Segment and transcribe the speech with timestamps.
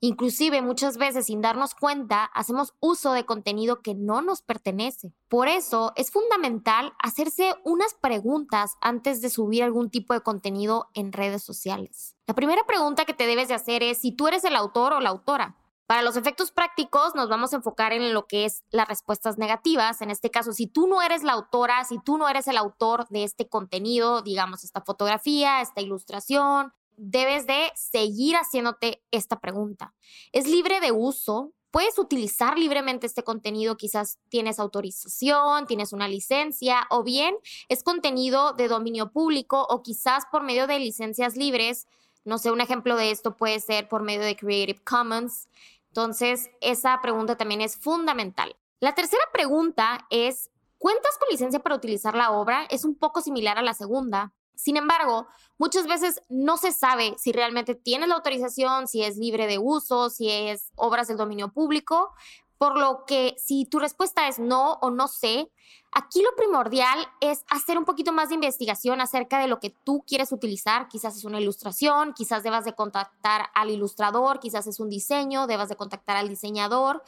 [0.00, 5.14] Inclusive muchas veces sin darnos cuenta hacemos uso de contenido que no nos pertenece.
[5.28, 11.12] Por eso es fundamental hacerse unas preguntas antes de subir algún tipo de contenido en
[11.12, 12.16] redes sociales.
[12.26, 15.00] La primera pregunta que te debes de hacer es si tú eres el autor o
[15.00, 15.56] la autora.
[15.86, 20.00] Para los efectos prácticos nos vamos a enfocar en lo que es las respuestas negativas.
[20.02, 23.06] En este caso, si tú no eres la autora, si tú no eres el autor
[23.08, 29.94] de este contenido, digamos esta fotografía, esta ilustración, debes de seguir haciéndote esta pregunta.
[30.32, 31.52] ¿Es libre de uso?
[31.70, 33.76] ¿Puedes utilizar libremente este contenido?
[33.76, 37.36] Quizás tienes autorización, tienes una licencia o bien
[37.68, 41.86] es contenido de dominio público o quizás por medio de licencias libres.
[42.24, 45.48] No sé, un ejemplo de esto puede ser por medio de Creative Commons.
[45.88, 48.56] Entonces, esa pregunta también es fundamental.
[48.80, 52.66] La tercera pregunta es, ¿cuentas con licencia para utilizar la obra?
[52.70, 54.32] Es un poco similar a la segunda.
[54.56, 59.46] Sin embargo, muchas veces no se sabe si realmente tienes la autorización, si es libre
[59.46, 62.14] de uso, si es obras del dominio público,
[62.58, 65.52] por lo que si tu respuesta es no o no sé,
[65.92, 70.02] aquí lo primordial es hacer un poquito más de investigación acerca de lo que tú
[70.06, 70.88] quieres utilizar.
[70.88, 75.68] Quizás es una ilustración, quizás debas de contactar al ilustrador, quizás es un diseño, debas
[75.68, 77.02] de contactar al diseñador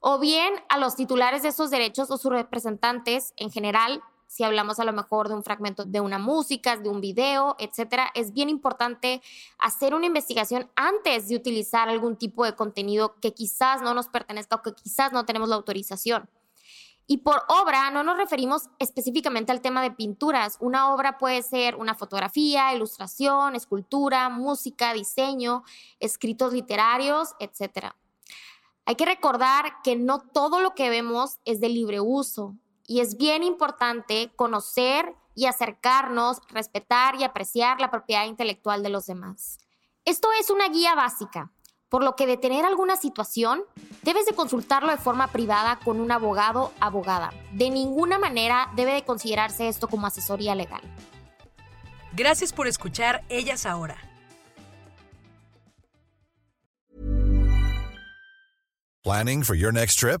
[0.00, 4.78] o bien a los titulares de esos derechos o sus representantes en general si hablamos
[4.78, 8.48] a lo mejor de un fragmento de una música, de un video, etcétera, es bien
[8.48, 9.20] importante
[9.58, 14.54] hacer una investigación antes de utilizar algún tipo de contenido que quizás no nos pertenezca
[14.54, 16.30] o que quizás no tenemos la autorización.
[17.08, 20.58] Y por obra no nos referimos específicamente al tema de pinturas.
[20.60, 25.64] Una obra puede ser una fotografía, ilustración, escultura, música, diseño,
[25.98, 27.94] escritos literarios, etc.
[28.84, 32.54] Hay que recordar que no todo lo que vemos es de libre uso
[32.90, 39.06] y es bien importante conocer y acercarnos, respetar y apreciar la propiedad intelectual de los
[39.06, 39.58] demás.
[40.04, 41.52] Esto es una guía básica,
[41.88, 43.62] por lo que de tener alguna situación,
[44.02, 47.32] debes de consultarlo de forma privada con un abogado abogada.
[47.52, 50.82] De ninguna manera debe de considerarse esto como asesoría legal.
[52.12, 53.98] Gracias por escuchar Ellas Ahora.
[59.04, 60.20] Planning for your next trip?